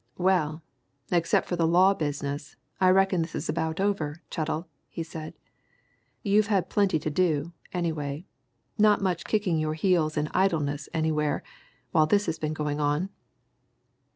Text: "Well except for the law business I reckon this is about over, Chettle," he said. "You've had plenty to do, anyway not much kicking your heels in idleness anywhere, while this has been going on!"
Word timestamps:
"Well 0.17 0.63
except 1.11 1.47
for 1.47 1.55
the 1.55 1.67
law 1.67 1.93
business 1.93 2.55
I 2.79 2.89
reckon 2.89 3.21
this 3.21 3.35
is 3.35 3.49
about 3.49 3.79
over, 3.79 4.23
Chettle," 4.31 4.67
he 4.89 5.03
said. 5.03 5.35
"You've 6.23 6.47
had 6.47 6.71
plenty 6.71 6.97
to 6.97 7.11
do, 7.11 7.53
anyway 7.71 8.25
not 8.79 9.03
much 9.03 9.25
kicking 9.25 9.59
your 9.59 9.75
heels 9.75 10.17
in 10.17 10.27
idleness 10.33 10.89
anywhere, 10.91 11.43
while 11.91 12.07
this 12.07 12.25
has 12.25 12.39
been 12.39 12.53
going 12.53 12.79
on!" 12.79 13.09